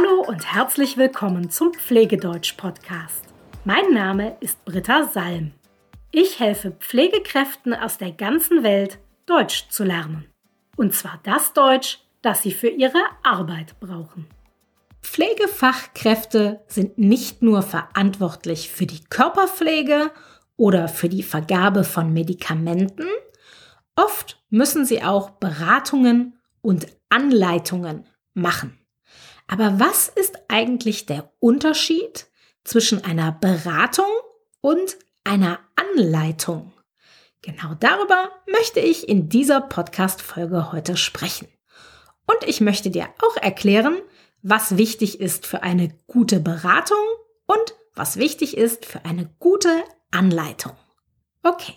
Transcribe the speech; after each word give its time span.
Hallo 0.00 0.22
und 0.22 0.54
herzlich 0.54 0.96
willkommen 0.96 1.50
zum 1.50 1.74
Pflegedeutsch-Podcast. 1.74 3.24
Mein 3.64 3.92
Name 3.92 4.36
ist 4.40 4.64
Britta 4.64 5.04
Salm. 5.04 5.52
Ich 6.10 6.40
helfe 6.40 6.70
Pflegekräften 6.70 7.74
aus 7.74 7.98
der 7.98 8.12
ganzen 8.12 8.62
Welt, 8.62 8.98
Deutsch 9.26 9.68
zu 9.68 9.84
lernen. 9.84 10.26
Und 10.76 10.94
zwar 10.94 11.20
das 11.24 11.52
Deutsch, 11.52 11.98
das 12.22 12.42
sie 12.42 12.52
für 12.52 12.68
ihre 12.68 13.02
Arbeit 13.22 13.78
brauchen. 13.80 14.26
Pflegefachkräfte 15.02 16.60
sind 16.66 16.96
nicht 16.96 17.42
nur 17.42 17.62
verantwortlich 17.62 18.70
für 18.70 18.86
die 18.86 19.04
Körperpflege 19.04 20.12
oder 20.56 20.88
für 20.88 21.08
die 21.08 21.22
Vergabe 21.22 21.84
von 21.84 22.12
Medikamenten, 22.12 23.08
oft 23.96 24.42
müssen 24.48 24.86
sie 24.86 25.02
auch 25.02 25.30
Beratungen 25.30 26.38
und 26.62 26.86
Anleitungen 27.10 28.06
machen. 28.34 28.79
Aber 29.50 29.80
was 29.80 30.08
ist 30.08 30.38
eigentlich 30.46 31.06
der 31.06 31.32
Unterschied 31.40 32.28
zwischen 32.62 33.04
einer 33.04 33.32
Beratung 33.32 34.06
und 34.60 34.96
einer 35.24 35.58
Anleitung? 35.74 36.72
Genau 37.42 37.74
darüber 37.80 38.30
möchte 38.46 38.78
ich 38.78 39.08
in 39.08 39.28
dieser 39.28 39.60
Podcast-Folge 39.60 40.70
heute 40.70 40.96
sprechen. 40.96 41.48
Und 42.28 42.48
ich 42.48 42.60
möchte 42.60 42.90
dir 42.90 43.08
auch 43.22 43.36
erklären, 43.38 44.00
was 44.40 44.76
wichtig 44.76 45.20
ist 45.20 45.48
für 45.48 45.64
eine 45.64 45.88
gute 46.06 46.38
Beratung 46.38 47.04
und 47.46 47.74
was 47.96 48.18
wichtig 48.18 48.56
ist 48.56 48.86
für 48.86 49.04
eine 49.04 49.34
gute 49.40 49.82
Anleitung. 50.12 50.76
Okay, 51.42 51.74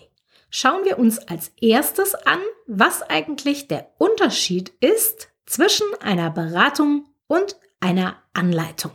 schauen 0.48 0.84
wir 0.84 0.96
uns 0.96 1.18
als 1.18 1.50
erstes 1.60 2.14
an, 2.14 2.38
was 2.68 3.02
eigentlich 3.02 3.66
der 3.66 3.90
Unterschied 3.98 4.72
ist 4.78 5.30
zwischen 5.44 5.88
einer 6.00 6.30
Beratung 6.30 7.08
und 7.26 7.56
einer 7.84 8.16
Anleitung. 8.32 8.92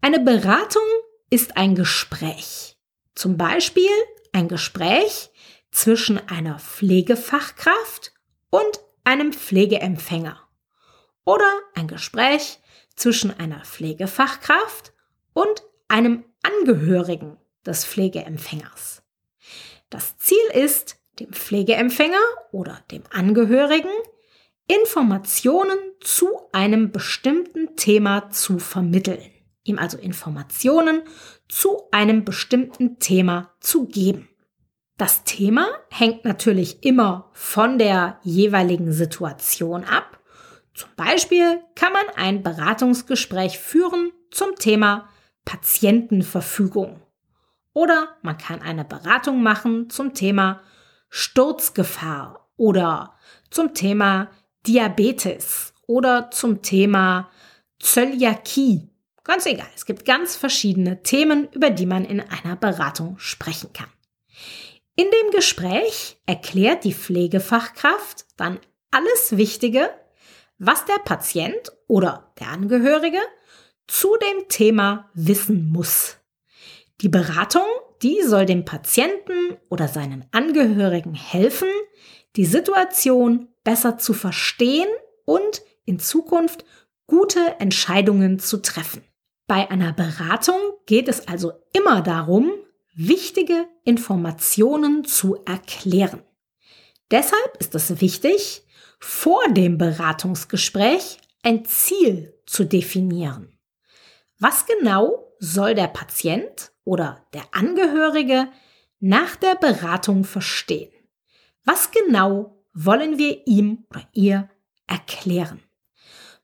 Eine 0.00 0.20
Beratung 0.20 0.84
ist 1.30 1.56
ein 1.56 1.74
Gespräch. 1.74 2.78
Zum 3.16 3.36
Beispiel 3.36 3.90
ein 4.32 4.46
Gespräch 4.46 5.30
zwischen 5.72 6.16
einer 6.28 6.60
Pflegefachkraft 6.60 8.12
und 8.50 8.80
einem 9.02 9.32
Pflegeempfänger. 9.32 10.40
Oder 11.24 11.50
ein 11.74 11.88
Gespräch 11.88 12.60
zwischen 12.94 13.36
einer 13.36 13.64
Pflegefachkraft 13.64 14.92
und 15.32 15.64
einem 15.88 16.24
Angehörigen 16.42 17.36
des 17.66 17.84
Pflegeempfängers. 17.84 19.02
Das 19.90 20.16
Ziel 20.18 20.44
ist, 20.54 20.98
dem 21.18 21.32
Pflegeempfänger 21.32 22.22
oder 22.52 22.80
dem 22.92 23.02
Angehörigen 23.10 23.90
Informationen 24.72 25.76
zu 26.00 26.28
einem 26.52 26.92
bestimmten 26.92 27.76
Thema 27.76 28.30
zu 28.30 28.58
vermitteln. 28.58 29.30
Ihm 29.64 29.78
also 29.78 29.98
Informationen 29.98 31.02
zu 31.46 31.90
einem 31.90 32.24
bestimmten 32.24 32.98
Thema 32.98 33.52
zu 33.60 33.86
geben. 33.86 34.30
Das 34.96 35.24
Thema 35.24 35.66
hängt 35.90 36.24
natürlich 36.24 36.84
immer 36.84 37.28
von 37.32 37.78
der 37.78 38.18
jeweiligen 38.22 38.92
Situation 38.92 39.84
ab. 39.84 40.20
Zum 40.72 40.88
Beispiel 40.96 41.60
kann 41.74 41.92
man 41.92 42.06
ein 42.16 42.42
Beratungsgespräch 42.42 43.58
führen 43.58 44.10
zum 44.30 44.54
Thema 44.54 45.06
Patientenverfügung. 45.44 47.02
Oder 47.74 48.16
man 48.22 48.38
kann 48.38 48.62
eine 48.62 48.86
Beratung 48.86 49.42
machen 49.42 49.90
zum 49.90 50.14
Thema 50.14 50.62
Sturzgefahr 51.10 52.48
oder 52.56 53.16
zum 53.50 53.74
Thema 53.74 54.30
Diabetes 54.66 55.74
oder 55.86 56.30
zum 56.30 56.62
Thema 56.62 57.30
Zöliakie. 57.80 58.90
Ganz 59.24 59.46
egal, 59.46 59.68
es 59.74 59.86
gibt 59.86 60.04
ganz 60.04 60.36
verschiedene 60.36 61.02
Themen, 61.02 61.48
über 61.52 61.70
die 61.70 61.86
man 61.86 62.04
in 62.04 62.20
einer 62.20 62.56
Beratung 62.56 63.18
sprechen 63.18 63.72
kann. 63.72 63.90
In 64.94 65.06
dem 65.06 65.30
Gespräch 65.30 66.18
erklärt 66.26 66.84
die 66.84 66.94
Pflegefachkraft 66.94 68.26
dann 68.36 68.60
alles 68.90 69.36
Wichtige, 69.36 69.90
was 70.58 70.84
der 70.84 70.98
Patient 71.04 71.72
oder 71.86 72.32
der 72.38 72.48
Angehörige 72.48 73.20
zu 73.86 74.16
dem 74.16 74.48
Thema 74.48 75.10
wissen 75.14 75.70
muss. 75.70 76.18
Die 77.00 77.08
Beratung, 77.08 77.66
die 78.02 78.22
soll 78.22 78.46
dem 78.46 78.64
Patienten 78.64 79.56
oder 79.68 79.88
seinen 79.88 80.24
Angehörigen 80.30 81.14
helfen, 81.14 81.68
die 82.36 82.44
Situation 82.44 83.48
besser 83.64 83.98
zu 83.98 84.12
verstehen 84.14 84.88
und 85.24 85.62
in 85.84 85.98
Zukunft 85.98 86.64
gute 87.06 87.60
Entscheidungen 87.60 88.38
zu 88.38 88.62
treffen. 88.62 89.04
Bei 89.46 89.70
einer 89.70 89.92
Beratung 89.92 90.56
geht 90.86 91.08
es 91.08 91.28
also 91.28 91.52
immer 91.72 92.02
darum, 92.02 92.52
wichtige 92.94 93.66
Informationen 93.84 95.04
zu 95.04 95.36
erklären. 95.44 96.22
Deshalb 97.10 97.56
ist 97.58 97.74
es 97.74 98.00
wichtig, 98.00 98.62
vor 98.98 99.42
dem 99.48 99.78
Beratungsgespräch 99.78 101.18
ein 101.42 101.64
Ziel 101.64 102.38
zu 102.46 102.64
definieren. 102.64 103.58
Was 104.38 104.66
genau 104.66 105.34
soll 105.38 105.74
der 105.74 105.88
Patient 105.88 106.72
oder 106.84 107.26
der 107.34 107.44
Angehörige 107.52 108.48
nach 109.00 109.36
der 109.36 109.56
Beratung 109.56 110.24
verstehen? 110.24 110.92
Was 111.64 111.90
genau 111.90 112.61
wollen 112.74 113.18
wir 113.18 113.46
ihm 113.46 113.84
oder 113.90 114.02
ihr 114.12 114.48
erklären. 114.86 115.60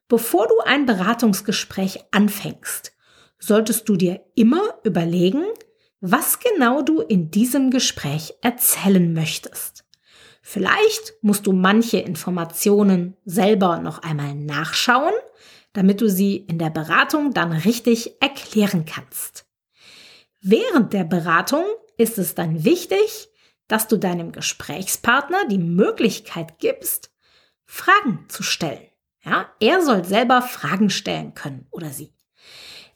Bevor 0.07 0.47
du 0.47 0.55
ein 0.65 0.85
Beratungsgespräch 0.85 1.99
anfängst, 2.11 2.93
solltest 3.37 3.87
du 3.87 3.95
dir 3.95 4.21
immer 4.35 4.61
überlegen, 4.83 5.45
was 6.01 6.39
genau 6.39 6.81
du 6.81 7.01
in 7.01 7.29
diesem 7.29 7.71
Gespräch 7.71 8.33
erzählen 8.41 9.13
möchtest. 9.13 9.85
Vielleicht 10.41 11.13
musst 11.21 11.45
du 11.45 11.51
manche 11.51 11.99
Informationen 11.99 13.15
selber 13.25 13.79
noch 13.79 13.99
einmal 13.99 14.33
nachschauen, 14.33 15.13
damit 15.73 16.01
du 16.01 16.09
sie 16.09 16.37
in 16.37 16.57
der 16.57 16.69
Beratung 16.69 17.33
dann 17.33 17.51
richtig 17.51 18.21
erklären 18.21 18.85
kannst. 18.85 19.45
Während 20.41 20.93
der 20.93 21.03
Beratung 21.03 21.65
ist 21.97 22.17
es 22.17 22.33
dann 22.33 22.63
wichtig, 22.63 23.29
dass 23.69 23.87
du 23.87 23.95
deinem 23.97 24.33
Gesprächspartner 24.33 25.47
die 25.47 25.59
Möglichkeit 25.59 26.59
gibst, 26.59 27.11
Fragen 27.65 28.25
zu 28.27 28.43
stellen. 28.43 28.85
Ja, 29.23 29.49
er 29.59 29.81
soll 29.81 30.03
selber 30.03 30.41
Fragen 30.41 30.89
stellen 30.89 31.33
können 31.33 31.67
oder 31.71 31.89
sie. 31.89 32.13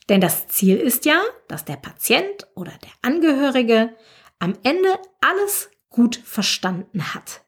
Denn 0.09 0.19
das 0.19 0.47
Ziel 0.47 0.77
ist 0.77 1.05
ja, 1.05 1.21
dass 1.47 1.63
der 1.63 1.77
Patient 1.77 2.47
oder 2.55 2.71
der 2.83 2.91
Angehörige 3.01 3.95
am 4.39 4.57
Ende 4.63 4.99
alles 5.21 5.69
gut 5.89 6.15
verstanden 6.15 7.13
hat. 7.13 7.43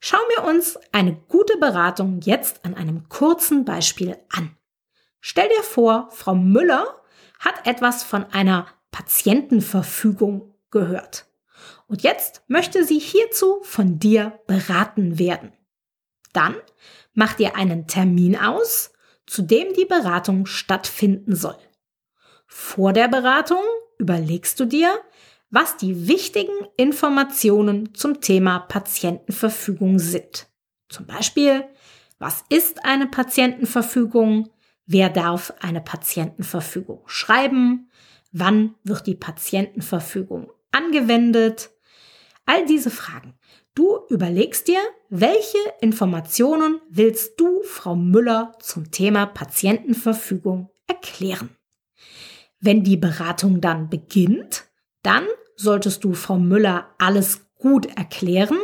Schauen 0.00 0.24
wir 0.36 0.44
uns 0.44 0.78
eine 0.92 1.14
gute 1.14 1.58
Beratung 1.58 2.20
jetzt 2.22 2.64
an 2.64 2.74
einem 2.74 3.08
kurzen 3.08 3.64
Beispiel 3.64 4.16
an. 4.30 4.56
Stell 5.20 5.48
dir 5.48 5.62
vor, 5.62 6.08
Frau 6.10 6.34
Müller 6.34 7.02
hat 7.38 7.66
etwas 7.66 8.02
von 8.02 8.24
einer 8.24 8.66
Patientenverfügung 8.90 10.54
gehört. 10.70 11.26
Und 11.92 12.02
jetzt 12.02 12.42
möchte 12.48 12.86
sie 12.86 12.98
hierzu 12.98 13.58
von 13.64 13.98
dir 13.98 14.40
beraten 14.46 15.18
werden. 15.18 15.52
Dann 16.32 16.56
mach 17.12 17.34
dir 17.34 17.54
einen 17.54 17.86
Termin 17.86 18.34
aus, 18.34 18.94
zu 19.26 19.42
dem 19.42 19.74
die 19.74 19.84
Beratung 19.84 20.46
stattfinden 20.46 21.36
soll. 21.36 21.58
Vor 22.46 22.94
der 22.94 23.08
Beratung 23.08 23.62
überlegst 23.98 24.58
du 24.58 24.64
dir, 24.64 25.02
was 25.50 25.76
die 25.76 26.08
wichtigen 26.08 26.54
Informationen 26.78 27.94
zum 27.94 28.22
Thema 28.22 28.60
Patientenverfügung 28.60 29.98
sind. 29.98 30.46
Zum 30.88 31.04
Beispiel, 31.04 31.62
was 32.18 32.42
ist 32.48 32.86
eine 32.86 33.06
Patientenverfügung? 33.06 34.48
Wer 34.86 35.10
darf 35.10 35.52
eine 35.60 35.82
Patientenverfügung 35.82 37.02
schreiben? 37.04 37.90
Wann 38.32 38.76
wird 38.82 39.06
die 39.06 39.14
Patientenverfügung 39.14 40.50
angewendet? 40.70 41.68
All 42.44 42.66
diese 42.66 42.90
Fragen. 42.90 43.34
Du 43.74 44.00
überlegst 44.08 44.68
dir, 44.68 44.80
welche 45.08 45.58
Informationen 45.80 46.80
willst 46.90 47.40
du 47.40 47.62
Frau 47.62 47.94
Müller 47.94 48.52
zum 48.60 48.90
Thema 48.90 49.26
Patientenverfügung 49.26 50.70
erklären. 50.86 51.56
Wenn 52.60 52.84
die 52.84 52.96
Beratung 52.96 53.60
dann 53.60 53.88
beginnt, 53.88 54.64
dann 55.02 55.26
solltest 55.56 56.04
du 56.04 56.14
Frau 56.14 56.38
Müller 56.38 56.94
alles 56.98 57.46
gut 57.56 57.86
erklären 57.96 58.58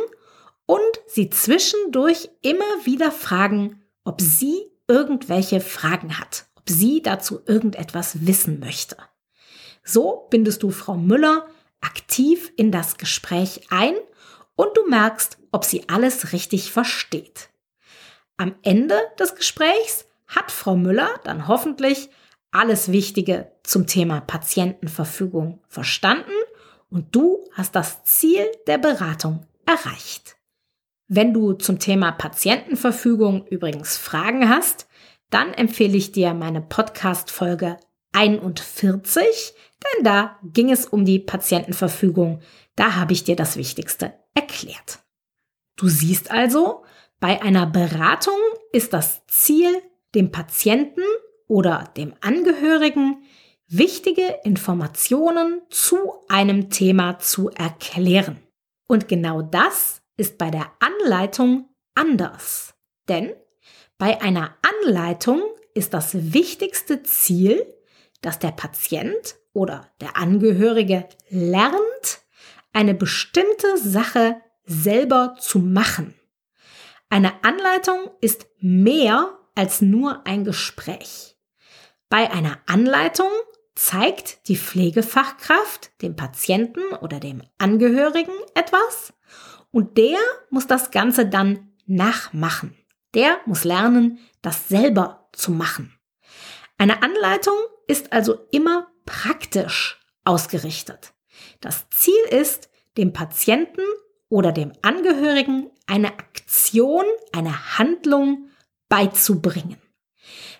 und 0.65 1.01
sie 1.07 1.29
zwischendurch 1.29 2.29
immer 2.41 2.85
wieder 2.85 3.11
fragen, 3.11 3.81
ob 4.03 4.21
sie 4.21 4.69
irgendwelche 4.87 5.61
Fragen 5.61 6.19
hat, 6.19 6.45
ob 6.55 6.69
sie 6.69 7.01
dazu 7.01 7.41
irgendetwas 7.45 8.25
wissen 8.25 8.59
möchte. 8.59 8.97
So 9.83 10.27
bindest 10.29 10.63
du 10.63 10.71
Frau 10.71 10.95
Müller 10.95 11.47
aktiv 11.81 12.51
in 12.55 12.71
das 12.71 12.97
Gespräch 12.97 13.61
ein 13.69 13.95
und 14.55 14.75
du 14.75 14.87
merkst, 14.87 15.37
ob 15.51 15.65
sie 15.65 15.87
alles 15.87 16.33
richtig 16.33 16.71
versteht. 16.71 17.49
Am 18.37 18.55
Ende 18.63 18.99
des 19.17 19.35
Gesprächs 19.35 20.05
hat 20.27 20.51
Frau 20.51 20.75
Müller 20.75 21.09
dann 21.23 21.47
hoffentlich 21.47 22.09
alles 22.51 22.91
Wichtige 22.91 23.51
zum 23.63 23.87
Thema 23.87 24.21
Patientenverfügung 24.21 25.61
verstanden 25.67 26.31
und 26.89 27.15
du 27.15 27.39
hast 27.53 27.75
das 27.75 28.03
Ziel 28.03 28.45
der 28.67 28.77
Beratung 28.77 29.45
erreicht. 29.65 30.35
Wenn 31.07 31.33
du 31.33 31.53
zum 31.53 31.79
Thema 31.79 32.11
Patientenverfügung 32.11 33.45
übrigens 33.47 33.97
Fragen 33.97 34.49
hast, 34.49 34.87
dann 35.29 35.53
empfehle 35.53 35.97
ich 35.97 36.11
dir 36.11 36.33
meine 36.33 36.61
Podcast-Folge 36.61 37.77
41, 38.11 39.53
denn 39.83 40.03
da 40.03 40.39
ging 40.43 40.71
es 40.71 40.85
um 40.85 41.05
die 41.05 41.19
Patientenverfügung. 41.19 42.41
Da 42.75 42.95
habe 42.95 43.13
ich 43.13 43.23
dir 43.23 43.35
das 43.35 43.57
Wichtigste 43.57 44.13
erklärt. 44.33 44.99
Du 45.75 45.87
siehst 45.87 46.31
also, 46.31 46.83
bei 47.19 47.41
einer 47.41 47.65
Beratung 47.65 48.39
ist 48.71 48.93
das 48.93 49.25
Ziel, 49.27 49.81
dem 50.15 50.31
Patienten 50.31 51.03
oder 51.47 51.91
dem 51.95 52.13
Angehörigen 52.21 53.23
wichtige 53.67 54.39
Informationen 54.43 55.61
zu 55.69 56.13
einem 56.27 56.69
Thema 56.69 57.19
zu 57.19 57.49
erklären. 57.49 58.41
Und 58.87 59.07
genau 59.07 59.41
das 59.41 60.01
ist 60.17 60.37
bei 60.37 60.49
der 60.49 60.71
Anleitung 60.79 61.69
anders. 61.95 62.73
Denn 63.07 63.33
bei 63.97 64.21
einer 64.21 64.55
Anleitung 64.83 65.41
ist 65.73 65.93
das 65.93 66.33
wichtigste 66.33 67.03
Ziel, 67.03 67.65
dass 68.21 68.39
der 68.39 68.51
Patient 68.51 69.35
oder 69.53 69.91
der 70.01 70.17
Angehörige 70.17 71.07
lernt, 71.29 72.21
eine 72.73 72.93
bestimmte 72.93 73.77
Sache 73.77 74.41
selber 74.65 75.35
zu 75.39 75.59
machen. 75.59 76.13
Eine 77.09 77.43
Anleitung 77.43 78.11
ist 78.21 78.45
mehr 78.59 79.37
als 79.55 79.81
nur 79.81 80.25
ein 80.27 80.43
Gespräch. 80.43 81.35
Bei 82.09 82.31
einer 82.31 82.59
Anleitung 82.67 83.29
zeigt 83.75 84.47
die 84.47 84.57
Pflegefachkraft 84.57 85.91
dem 86.01 86.15
Patienten 86.15 86.81
oder 87.01 87.19
dem 87.19 87.41
Angehörigen 87.57 88.33
etwas 88.53 89.13
und 89.71 89.97
der 89.97 90.17
muss 90.49 90.67
das 90.67 90.91
Ganze 90.91 91.25
dann 91.25 91.73
nachmachen. 91.85 92.75
Der 93.15 93.39
muss 93.45 93.63
lernen, 93.63 94.19
das 94.41 94.67
selber 94.69 95.29
zu 95.33 95.51
machen. 95.51 95.97
Eine 96.77 97.01
Anleitung 97.01 97.55
ist 97.89 98.13
also 98.13 98.37
immer 98.51 98.87
praktisch 99.05 99.99
ausgerichtet. 100.23 101.13
Das 101.59 101.89
Ziel 101.89 102.23
ist, 102.29 102.69
dem 102.97 103.13
Patienten 103.13 103.81
oder 104.29 104.51
dem 104.51 104.73
Angehörigen 104.81 105.71
eine 105.87 106.09
Aktion, 106.09 107.05
eine 107.31 107.77
Handlung 107.77 108.49
beizubringen. 108.89 109.77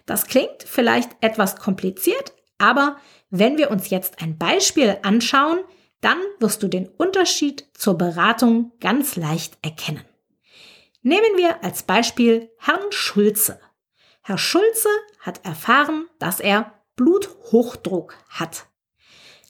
Das 0.05 0.25
klingt 0.25 0.63
vielleicht 0.65 1.11
etwas 1.21 1.57
kompliziert, 1.57 2.33
aber 2.57 2.97
wenn 3.29 3.57
wir 3.57 3.69
uns 3.69 3.91
jetzt 3.91 4.21
ein 4.21 4.37
Beispiel 4.37 4.97
anschauen, 5.03 5.59
dann 6.01 6.17
wirst 6.39 6.63
du 6.63 6.67
den 6.67 6.87
Unterschied 6.87 7.67
zur 7.73 7.97
Beratung 7.97 8.71
ganz 8.79 9.15
leicht 9.17 9.57
erkennen. 9.61 10.03
Nehmen 11.03 11.37
wir 11.37 11.63
als 11.63 11.83
Beispiel 11.83 12.49
Herrn 12.57 12.91
Schulze. 12.91 13.59
Herr 14.21 14.37
Schulze 14.37 14.89
hat 15.19 15.45
erfahren, 15.45 16.07
dass 16.17 16.39
er 16.39 16.78
Bluthochdruck 16.99 18.17
hat. 18.27 18.67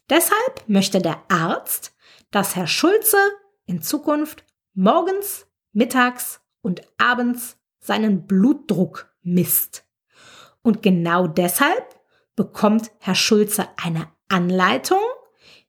Deshalb 0.07 0.67
möchte 0.67 1.01
der 1.01 1.23
Arzt, 1.29 1.95
dass 2.29 2.55
Herr 2.55 2.67
Schulze 2.67 3.17
in 3.65 3.81
Zukunft 3.81 4.43
morgens, 4.75 5.47
mittags 5.71 6.41
und 6.61 6.83
abends 6.99 7.57
seinen 7.79 8.27
Blutdruck 8.27 9.11
misst. 9.23 9.83
Und 10.61 10.83
genau 10.83 11.25
deshalb 11.25 11.99
bekommt 12.35 12.91
Herr 12.99 13.15
Schulze 13.15 13.67
eine 13.83 14.07
Anleitung. 14.27 15.01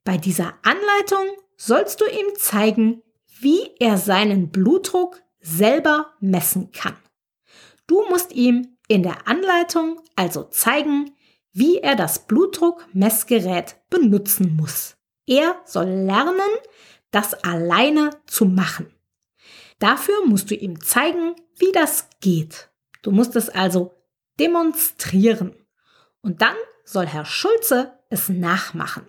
Bei 0.05 0.19
dieser 0.19 0.53
Anleitung 0.63 1.35
sollst 1.57 2.03
du 2.03 2.05
ihm 2.05 2.37
zeigen, 2.37 3.03
wie 3.41 3.71
er 3.79 3.97
seinen 3.97 4.51
Blutdruck 4.51 5.23
selber 5.41 6.13
messen 6.21 6.73
kann. 6.73 6.97
Du 7.87 8.07
musst 8.11 8.33
ihm 8.33 8.77
in 8.87 9.03
der 9.03 9.27
Anleitung 9.27 9.99
also 10.15 10.43
zeigen, 10.43 11.17
wie 11.53 11.79
er 11.79 11.97
das 11.97 12.27
Blutdruckmessgerät 12.27 13.77
benutzen 13.91 14.57
muss. 14.57 14.97
Er 15.27 15.57
soll 15.65 15.89
lernen, 15.89 16.51
das 17.11 17.35
alleine 17.35 18.11
zu 18.27 18.45
machen. 18.45 18.95
Dafür 19.79 20.27
musst 20.27 20.51
du 20.51 20.55
ihm 20.55 20.81
zeigen, 20.81 21.35
wie 21.57 21.73
das 21.73 22.09
geht. 22.21 22.71
Du 23.03 23.11
musst 23.11 23.35
es 23.37 23.49
also 23.49 23.95
demonstrieren. 24.39 25.57
Und 26.21 26.43
dann 26.43 26.57
soll 26.85 27.07
Herr 27.07 27.25
Schulze 27.25 27.99
es 28.11 28.29
nachmachen. 28.29 29.07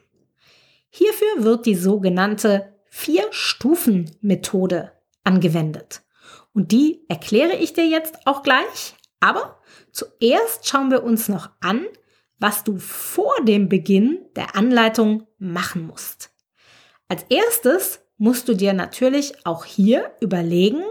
Hierfür 0.89 1.43
wird 1.43 1.65
die 1.65 1.75
sogenannte 1.75 2.73
Vier-Stufen-Methode 2.89 4.93
angewendet. 5.23 6.03
Und 6.53 6.71
die 6.71 7.03
erkläre 7.07 7.55
ich 7.55 7.73
dir 7.73 7.88
jetzt 7.88 8.25
auch 8.25 8.43
gleich. 8.43 8.95
Aber 9.19 9.59
zuerst 9.91 10.67
schauen 10.67 10.91
wir 10.91 11.03
uns 11.03 11.29
noch 11.29 11.49
an, 11.61 11.85
was 12.41 12.63
du 12.63 12.79
vor 12.79 13.35
dem 13.43 13.69
Beginn 13.69 14.25
der 14.35 14.55
Anleitung 14.55 15.27
machen 15.38 15.85
musst. 15.85 16.31
Als 17.07 17.23
erstes 17.29 17.99
musst 18.17 18.49
du 18.49 18.55
dir 18.55 18.73
natürlich 18.73 19.45
auch 19.45 19.63
hier 19.63 20.11
überlegen, 20.21 20.83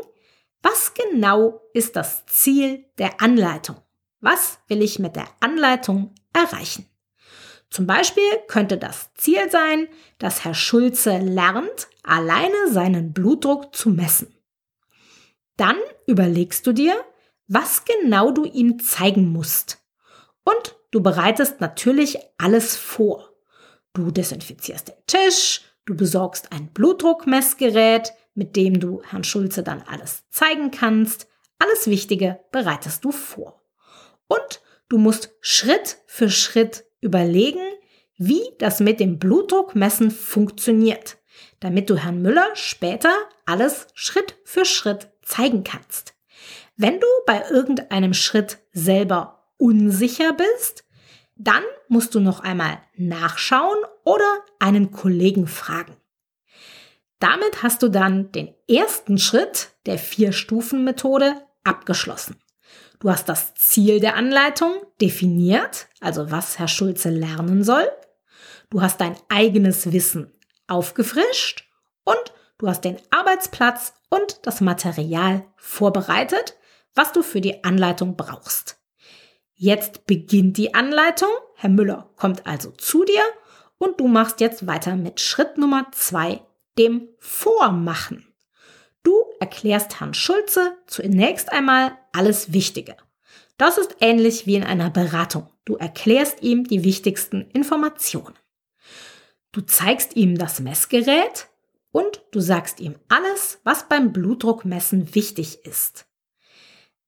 was 0.62 0.94
genau 0.94 1.61
ist 1.75 1.97
das 1.97 2.25
Ziel 2.26 2.85
der 2.99 3.20
Anleitung? 3.20 3.76
Was 4.20 4.61
will 4.69 4.81
ich 4.81 4.99
mit 5.00 5.17
der 5.17 5.26
Anleitung 5.41 6.14
erreichen? 6.32 6.87
Zum 7.69 7.87
Beispiel 7.87 8.31
könnte 8.47 8.79
das 8.79 9.12
Ziel 9.14 9.50
sein, 9.50 9.88
dass 10.19 10.44
Herr 10.44 10.55
Schulze 10.55 11.19
lernt, 11.19 11.88
alleine 12.05 12.70
seinen 12.70 13.12
Blutdruck 13.12 13.75
zu 13.75 13.91
messen. 13.91 14.35
Dann 15.56 15.76
überlegst 16.06 16.67
du 16.67 16.73
dir, 16.73 16.94
was 17.49 17.85
genau 17.85 18.31
du 18.31 18.44
ihm 18.44 18.79
zeigen 18.79 19.32
musst. 19.32 19.79
Und 20.44 20.76
du 20.90 21.02
bereitest 21.02 21.60
natürlich 21.60 22.19
alles 22.38 22.76
vor. 22.76 23.31
Du 23.92 24.10
desinfizierst 24.10 24.88
den 24.88 25.06
Tisch, 25.06 25.62
du 25.84 25.96
besorgst 25.96 26.52
ein 26.52 26.72
Blutdruckmessgerät, 26.72 28.12
mit 28.34 28.56
dem 28.56 28.78
du 28.78 29.02
Herrn 29.02 29.25
Schulze 29.25 29.62
dann 29.62 29.82
alles 29.82 30.25
zeigen 30.31 30.70
kannst. 30.70 31.26
Alles 31.58 31.88
Wichtige 31.88 32.40
bereitest 32.52 33.04
du 33.04 33.12
vor. 33.12 33.62
Und 34.28 34.62
du 34.88 34.99
musst 34.99 35.35
Schritt 35.40 35.99
für 36.06 36.30
Schritt 36.30 36.85
überlegen, 37.00 37.61
wie 38.16 38.42
das 38.59 38.80
mit 38.80 39.00
dem 39.00 39.18
Blutdruckmessen 39.18 40.11
funktioniert, 40.11 41.18
damit 41.59 41.90
du 41.90 41.97
Herrn 41.97 42.23
Müller 42.23 42.49
später 42.54 43.14
alles 43.47 43.88
Schritt 43.94 44.37
für 44.44 44.64
Schritt 44.64 45.09
zeigen 45.23 45.64
kannst. 45.64 46.14
Wenn 46.76 47.00
du 47.00 47.06
bei 47.26 47.42
irgendeinem 47.50 48.14
Schritt 48.14 48.59
selber 48.73 49.39
unsicher 49.61 50.33
bist, 50.33 50.85
dann 51.37 51.62
musst 51.88 52.14
du 52.14 52.21
noch 52.21 52.40
einmal 52.40 52.79
nachschauen 52.97 53.79
oder 54.05 54.45
einen 54.59 54.90
Kollegen 54.90 55.47
fragen. 55.47 55.97
Damit 57.19 57.62
hast 57.62 57.83
du 57.83 57.88
dann 57.88 58.33
den 58.33 58.55
ersten 58.69 59.19
Schritt 59.19 59.71
der 59.87 59.99
Vier-Stufen-Methode 59.99 61.35
abgeschlossen. 61.64 62.40
Du 62.99 63.11
hast 63.11 63.29
das 63.29 63.55
Ziel 63.55 64.00
der 64.00 64.17
Anleitung 64.17 64.73
definiert, 65.00 65.88
also 66.00 66.31
was 66.31 66.59
Herr 66.59 66.69
Schulze 66.69 67.11
lernen 67.11 67.62
soll. 67.64 67.88
Du 68.71 68.83
hast 68.83 69.00
dein 69.00 69.17
eigenes 69.29 69.93
Wissen 69.93 70.33
aufgefrischt 70.67 71.69
und 72.05 72.33
du 72.59 72.69
hast 72.69 72.85
den 72.85 72.99
Arbeitsplatz 73.11 73.95
und 74.09 74.40
das 74.43 74.61
Material 74.61 75.45
vorbereitet, 75.57 76.57
was 76.95 77.12
du 77.12 77.23
für 77.23 77.40
die 77.40 77.64
Anleitung 77.64 78.17
brauchst. 78.17 78.79
Jetzt 79.62 80.07
beginnt 80.07 80.57
die 80.57 80.73
Anleitung. 80.73 81.29
Herr 81.55 81.69
Müller 81.69 82.09
kommt 82.17 82.47
also 82.47 82.71
zu 82.71 83.05
dir 83.05 83.21
und 83.76 84.00
du 84.00 84.09
machst 84.09 84.40
jetzt 84.40 84.67
weiter 84.67 84.97
mit 84.97 85.21
Schritt 85.21 85.59
Nummer 85.59 85.88
zwei 85.93 86.40
dem 86.79 87.09
Vormachen. 87.19 88.26
Du 89.02 89.12
erklärst 89.38 90.00
Herrn 90.00 90.14
Schulze 90.14 90.79
zunächst 90.87 91.52
einmal 91.52 91.93
alles 92.12 92.55
Wichtige. 92.55 92.97
Das 93.59 93.76
ist 93.76 93.97
ähnlich 94.00 94.47
wie 94.47 94.55
in 94.55 94.64
einer 94.64 94.88
Beratung. 94.88 95.47
Du 95.67 95.76
erklärst 95.76 96.43
ihm 96.43 96.64
die 96.64 96.83
wichtigsten 96.83 97.43
Informationen. 97.50 98.38
Du 99.52 99.61
zeigst 99.61 100.17
ihm 100.17 100.38
das 100.38 100.61
Messgerät 100.61 101.49
und 101.93 102.23
du 102.31 102.40
sagst 102.40 102.81
ihm 102.81 102.95
alles, 103.11 103.61
was 103.64 103.90
beim 103.90 104.11
Blutdruckmessen 104.14 105.14
wichtig 105.14 105.67
ist. 105.67 106.07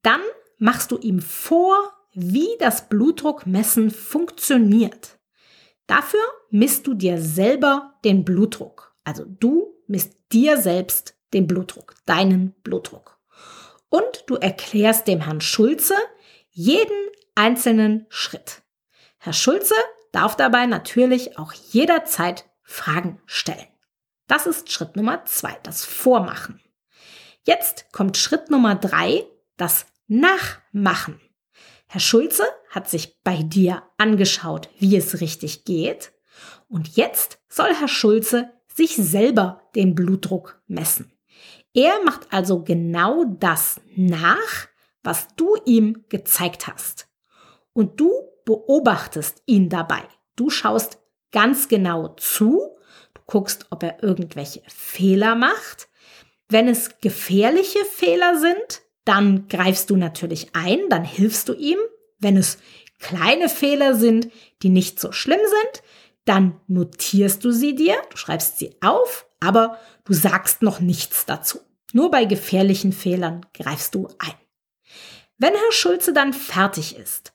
Dann 0.02 0.20
machst 0.58 0.90
du 0.90 0.98
ihm 0.98 1.22
vor, 1.22 1.94
wie 2.12 2.48
das 2.58 2.88
Blutdruckmessen 2.88 3.90
funktioniert. 3.90 5.18
Dafür 5.86 6.22
misst 6.50 6.86
du 6.86 6.94
dir 6.94 7.20
selber 7.20 7.94
den 8.04 8.24
Blutdruck. 8.24 8.94
Also 9.04 9.24
du 9.26 9.74
misst 9.86 10.16
dir 10.32 10.58
selbst 10.58 11.16
den 11.32 11.46
Blutdruck, 11.46 11.94
deinen 12.06 12.52
Blutdruck. 12.62 13.18
Und 13.88 14.24
du 14.26 14.36
erklärst 14.36 15.06
dem 15.06 15.20
Herrn 15.20 15.40
Schulze, 15.40 15.94
jeden 16.50 17.08
einzelnen 17.34 18.06
Schritt. 18.08 18.62
Herr 19.18 19.32
Schulze 19.32 19.74
darf 20.12 20.36
dabei 20.36 20.66
natürlich 20.66 21.38
auch 21.38 21.52
jederzeit 21.52 22.44
Fragen 22.62 23.20
stellen. 23.26 23.66
Das 24.28 24.46
ist 24.46 24.70
Schritt 24.70 24.96
Nummer 24.96 25.24
zwei, 25.24 25.58
das 25.62 25.84
Vormachen. 25.84 26.60
Jetzt 27.44 27.92
kommt 27.92 28.16
Schritt 28.16 28.50
Nummer 28.50 28.74
drei, 28.74 29.26
das 29.56 29.86
Nachmachen. 30.06 31.20
Herr 31.92 32.00
Schulze 32.00 32.44
hat 32.70 32.88
sich 32.88 33.20
bei 33.22 33.42
dir 33.42 33.82
angeschaut, 33.98 34.70
wie 34.78 34.96
es 34.96 35.20
richtig 35.20 35.66
geht. 35.66 36.14
Und 36.66 36.96
jetzt 36.96 37.38
soll 37.50 37.74
Herr 37.74 37.86
Schulze 37.86 38.50
sich 38.66 38.96
selber 38.96 39.68
den 39.74 39.94
Blutdruck 39.94 40.62
messen. 40.66 41.12
Er 41.74 42.02
macht 42.02 42.32
also 42.32 42.64
genau 42.64 43.24
das 43.24 43.78
nach, 43.94 44.68
was 45.02 45.28
du 45.36 45.54
ihm 45.66 46.06
gezeigt 46.08 46.66
hast. 46.66 47.08
Und 47.74 48.00
du 48.00 48.10
beobachtest 48.46 49.42
ihn 49.44 49.68
dabei. 49.68 50.00
Du 50.34 50.48
schaust 50.48 50.98
ganz 51.30 51.68
genau 51.68 52.08
zu, 52.16 52.74
du 53.12 53.20
guckst, 53.26 53.66
ob 53.68 53.82
er 53.82 54.02
irgendwelche 54.02 54.62
Fehler 54.66 55.34
macht. 55.34 55.90
Wenn 56.48 56.68
es 56.68 57.00
gefährliche 57.02 57.84
Fehler 57.84 58.38
sind, 58.38 58.80
dann 59.04 59.48
greifst 59.48 59.90
du 59.90 59.96
natürlich 59.96 60.54
ein, 60.54 60.88
dann 60.88 61.04
hilfst 61.04 61.48
du 61.48 61.54
ihm. 61.54 61.78
Wenn 62.18 62.36
es 62.36 62.58
kleine 62.98 63.48
Fehler 63.48 63.94
sind, 63.94 64.28
die 64.62 64.68
nicht 64.68 65.00
so 65.00 65.12
schlimm 65.12 65.40
sind, 65.40 65.82
dann 66.24 66.60
notierst 66.68 67.44
du 67.44 67.50
sie 67.50 67.74
dir, 67.74 67.96
du 68.10 68.16
schreibst 68.16 68.58
sie 68.58 68.76
auf, 68.80 69.26
aber 69.40 69.78
du 70.04 70.12
sagst 70.12 70.62
noch 70.62 70.78
nichts 70.80 71.26
dazu. 71.26 71.60
Nur 71.92 72.10
bei 72.10 72.24
gefährlichen 72.24 72.92
Fehlern 72.92 73.44
greifst 73.54 73.94
du 73.94 74.08
ein. 74.18 74.34
Wenn 75.36 75.52
Herr 75.52 75.72
Schulze 75.72 76.12
dann 76.12 76.32
fertig 76.32 76.96
ist, 76.96 77.32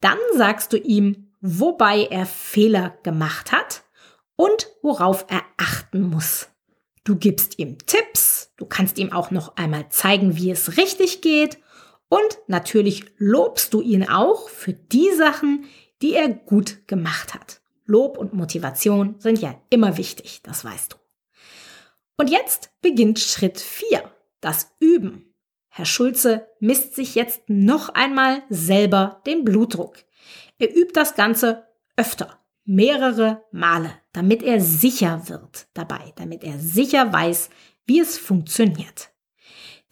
dann 0.00 0.18
sagst 0.36 0.72
du 0.72 0.76
ihm, 0.76 1.32
wobei 1.40 2.04
er 2.04 2.26
Fehler 2.26 2.96
gemacht 3.02 3.50
hat 3.50 3.82
und 4.36 4.68
worauf 4.82 5.26
er 5.28 5.42
achten 5.56 6.02
muss. 6.02 6.48
Du 7.02 7.16
gibst 7.16 7.58
ihm 7.58 7.78
Tipps, 7.86 8.37
du 8.58 8.66
kannst 8.66 8.98
ihm 8.98 9.12
auch 9.12 9.30
noch 9.30 9.56
einmal 9.56 9.88
zeigen, 9.88 10.36
wie 10.36 10.50
es 10.50 10.76
richtig 10.76 11.22
geht 11.22 11.58
und 12.08 12.38
natürlich 12.46 13.06
lobst 13.16 13.72
du 13.72 13.80
ihn 13.80 14.08
auch 14.08 14.48
für 14.50 14.74
die 14.74 15.10
Sachen, 15.16 15.64
die 16.02 16.14
er 16.14 16.28
gut 16.28 16.86
gemacht 16.86 17.34
hat. 17.34 17.60
Lob 17.86 18.18
und 18.18 18.34
Motivation 18.34 19.14
sind 19.18 19.40
ja 19.40 19.58
immer 19.70 19.96
wichtig, 19.96 20.42
das 20.42 20.64
weißt 20.64 20.92
du. 20.92 20.96
Und 22.18 22.28
jetzt 22.28 22.70
beginnt 22.82 23.18
Schritt 23.18 23.58
4, 23.60 24.02
das 24.40 24.74
Üben. 24.80 25.34
Herr 25.68 25.86
Schulze 25.86 26.48
misst 26.60 26.94
sich 26.94 27.14
jetzt 27.14 27.42
noch 27.46 27.90
einmal 27.90 28.42
selber 28.48 29.22
den 29.26 29.44
Blutdruck. 29.44 29.96
Er 30.58 30.74
übt 30.74 30.92
das 30.94 31.14
Ganze 31.14 31.68
öfter, 31.96 32.40
mehrere 32.64 33.44
Male, 33.52 33.92
damit 34.12 34.42
er 34.42 34.60
sicher 34.60 35.28
wird 35.28 35.68
dabei, 35.74 36.12
damit 36.16 36.42
er 36.42 36.58
sicher 36.58 37.12
weiß, 37.12 37.50
wie 37.88 38.00
es 38.00 38.18
funktioniert. 38.18 39.10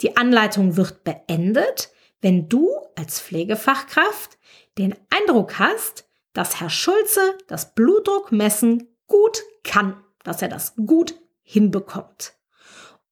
Die 0.03 0.17
Anleitung 0.17 0.77
wird 0.77 1.03
beendet, 1.03 1.91
wenn 2.21 2.49
du 2.49 2.71
als 2.95 3.21
Pflegefachkraft 3.21 4.39
den 4.79 4.95
Eindruck 5.11 5.59
hast, 5.59 6.07
dass 6.33 6.61
Herr 6.61 6.71
Schulze 6.71 7.37
das 7.49 7.75
Blutdruckmessen 7.75 8.95
gut 9.07 9.43
kann, 9.65 10.05
dass 10.23 10.43
er 10.43 10.49
das 10.49 10.75
gut 10.77 11.15
hinbekommt. 11.43 12.35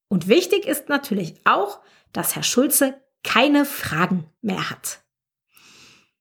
Und 0.07 0.27
wichtig 0.27 0.65
ist 0.65 0.89
natürlich 0.89 1.41
auch, 1.45 1.79
dass 2.13 2.35
Herr 2.35 2.43
Schulze 2.43 3.01
keine 3.23 3.65
Fragen 3.65 4.29
mehr 4.41 4.69
hat. 4.69 5.03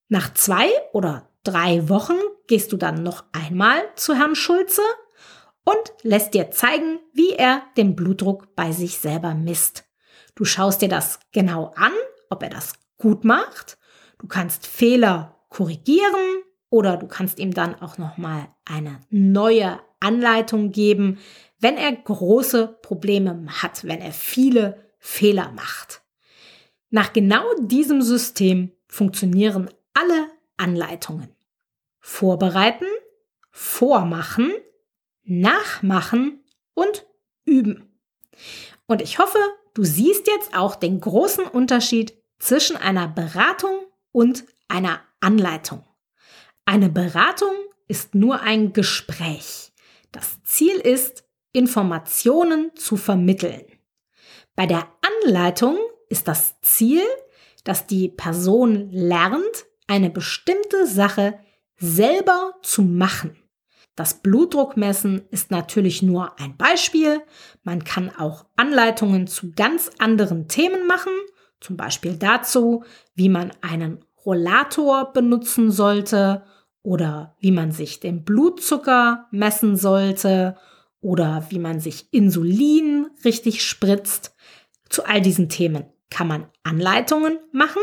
Nach 0.09 0.33
zwei 0.33 0.69
oder 0.93 1.29
drei 1.43 1.89
Wochen 1.89 2.19
gehst 2.47 2.73
du 2.73 2.77
dann 2.77 3.03
noch 3.03 3.25
einmal 3.33 3.83
zu 3.97 4.15
Herrn 4.15 4.35
Schulze 4.35 4.83
und 5.65 5.93
lässt 6.03 6.35
dir 6.35 6.51
zeigen, 6.51 6.99
wie 7.13 7.33
er 7.33 7.63
den 7.77 7.97
Blutdruck 7.97 8.55
bei 8.55 8.73
sich 8.73 8.99
selber 8.99 9.35
misst. 9.35 9.85
Du 10.35 10.45
schaust 10.45 10.83
dir 10.83 10.89
das 10.89 11.21
genau 11.33 11.73
an, 11.77 11.93
ob 12.31 12.43
er 12.43 12.51
das 12.51 12.75
gut 12.97 13.25
macht. 13.25 13.79
Du 14.19 14.27
kannst 14.27 14.67
Fehler 14.67 15.41
korrigieren, 15.49 16.45
oder 16.75 16.97
du 16.97 17.07
kannst 17.07 17.39
ihm 17.39 17.55
dann 17.55 17.81
auch 17.81 17.99
noch 17.99 18.17
mal 18.17 18.49
eine 18.65 18.99
neue 19.09 19.79
Anleitung 20.01 20.73
geben, 20.73 21.21
wenn 21.61 21.77
er 21.77 21.93
große 21.93 22.81
Probleme 22.83 23.47
hat, 23.63 23.85
wenn 23.85 24.01
er 24.01 24.11
viele 24.11 24.91
Fehler 24.99 25.53
macht. 25.53 26.03
Nach 26.91 27.13
genau 27.13 27.45
diesem 27.61 28.03
System 28.03 28.73
funktionieren 28.89 29.71
alle 29.93 30.27
Anleitungen. 30.57 31.29
Vorbereiten, 32.01 32.89
vormachen, 33.53 34.53
nachmachen 35.25 36.45
und 36.75 37.07
üben. 37.45 37.99
Und 38.87 39.03
ich 39.03 39.19
hoffe, 39.19 39.39
du 39.75 39.85
siehst 39.85 40.27
jetzt 40.27 40.57
auch 40.57 40.77
den 40.77 41.01
großen 41.01 41.47
Unterschied 41.47 42.15
zwischen 42.39 42.77
einer 42.77 43.09
Beratung 43.09 43.87
und 44.13 44.45
einer 44.69 45.01
Anleitung. 45.21 45.85
Eine 46.65 46.89
Beratung 46.89 47.55
ist 47.89 48.15
nur 48.15 48.41
ein 48.41 48.73
Gespräch. 48.73 49.73
Das 50.13 50.43
Ziel 50.43 50.77
ist, 50.77 51.25
Informationen 51.53 52.75
zu 52.75 52.97
vermitteln. 52.97 53.65
Bei 54.57 54.67
der 54.67 54.89
Anleitung 55.23 55.79
ist 56.09 56.29
das 56.29 56.61
Ziel, 56.61 57.03
dass 57.65 57.87
die 57.87 58.09
Person 58.09 58.91
lernt, 58.91 59.67
eine 59.87 60.11
bestimmte 60.11 60.87
Sache 60.87 61.39
selber 61.77 62.55
zu 62.63 62.83
machen. 62.83 63.37
Das 63.97 64.15
Blutdruckmessen 64.15 65.23
ist 65.31 65.51
natürlich 65.51 66.03
nur 66.03 66.39
ein 66.41 66.57
Beispiel. 66.57 67.23
Man 67.63 67.85
kann 67.85 68.11
auch 68.11 68.47
Anleitungen 68.57 69.27
zu 69.27 69.53
ganz 69.53 69.91
anderen 69.99 70.49
Themen 70.49 70.87
machen, 70.87 71.13
zum 71.61 71.77
Beispiel 71.77 72.17
dazu, 72.17 72.85
wie 73.15 73.29
man 73.29 73.53
einen 73.61 74.05
Rollator 74.27 75.13
benutzen 75.13 75.71
sollte 75.71 76.45
oder 76.83 77.37
wie 77.39 77.53
man 77.53 77.71
sich 77.73 78.01
den 78.01 78.25
Blutzucker 78.25 79.27
messen 79.31 79.77
sollte 79.77 80.57
oder 81.01 81.47
wie 81.51 81.59
man 81.59 81.81
sich 81.81 82.09
Insulin 82.13 83.11
richtig 83.25 83.63
spritzt. 83.63 84.35
Zu 84.89 85.05
all 85.05 85.21
diesen 85.21 85.49
Themen 85.49 85.85
kann 86.11 86.27
man 86.27 86.47
Anleitungen 86.63 87.39
machen. 87.53 87.83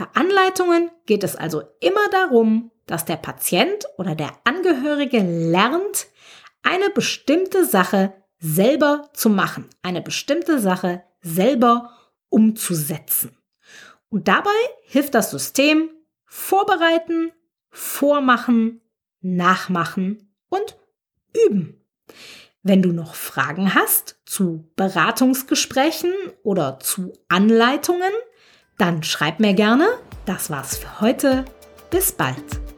Bei 0.00 0.06
Anleitungen 0.14 0.90
geht 1.04 1.22
es 1.24 1.36
also 1.36 1.62
immer 1.80 2.08
darum, 2.10 2.70
dass 2.86 3.04
der 3.04 3.18
Patient 3.18 3.84
oder 3.98 4.14
der 4.14 4.32
Angehörige 4.44 5.18
lernt, 5.18 6.06
eine 6.62 6.88
bestimmte 6.88 7.66
Sache 7.66 8.14
selber 8.38 9.10
zu 9.12 9.28
machen, 9.28 9.68
eine 9.82 10.00
bestimmte 10.00 10.58
Sache 10.58 11.02
selber 11.20 11.98
umzusetzen. 12.30 13.36
Und 14.08 14.26
dabei 14.26 14.48
hilft 14.84 15.14
das 15.14 15.30
System 15.30 15.90
vorbereiten, 16.24 17.32
vormachen, 17.68 18.80
nachmachen 19.20 20.34
und 20.48 20.78
üben. 21.46 21.84
Wenn 22.62 22.80
du 22.80 22.92
noch 22.92 23.14
Fragen 23.14 23.74
hast 23.74 24.18
zu 24.24 24.64
Beratungsgesprächen 24.76 26.14
oder 26.42 26.80
zu 26.80 27.12
Anleitungen, 27.28 28.12
dann 28.80 29.02
schreib 29.02 29.40
mir 29.40 29.54
gerne. 29.54 29.88
Das 30.26 30.50
war's 30.50 30.76
für 30.76 31.00
heute. 31.00 31.44
Bis 31.90 32.12
bald. 32.12 32.69